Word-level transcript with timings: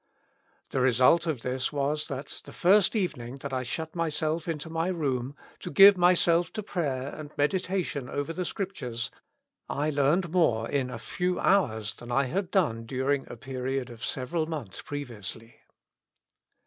"The 0.71 0.81
result 0.81 1.27
of 1.27 1.43
this 1.43 1.71
was, 1.71 2.07
that 2.07 2.41
the 2.45 2.51
first 2.51 2.95
evening 2.95 3.37
that 3.41 3.53
I 3.53 3.61
shut 3.61 3.95
my 3.95 4.09
self 4.09 4.47
into 4.47 4.67
my 4.67 4.87
room, 4.87 5.35
to 5.59 5.69
give 5.69 5.95
myself 5.95 6.51
to 6.53 6.63
prayer 6.63 7.13
and 7.15 7.29
meditation 7.37 8.09
over 8.09 8.33
the 8.33 8.43
Scriptures, 8.43 9.11
I 9.69 9.91
learned 9.91 10.31
more 10.31 10.67
in 10.67 10.89
a 10.89 10.97
few 10.97 11.39
hours 11.39 11.93
than 11.93 12.11
I 12.11 12.23
had 12.23 12.49
done 12.49 12.87
during 12.87 13.27
a 13.31 13.37
period 13.37 13.91
of 13.91 14.03
several 14.03 14.47
months 14.47 14.81
previously. 14.81 15.57